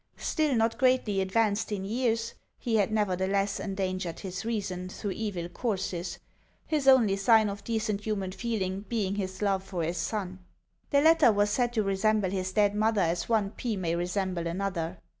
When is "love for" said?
9.43-9.83